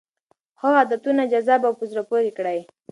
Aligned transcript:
ښه 0.59 0.69
عادتونه 0.79 1.21
جذاب 1.31 1.61
او 1.67 1.73
په 1.79 1.85
زړه 1.91 2.03
پورې 2.09 2.31
کړئ. 2.37 2.59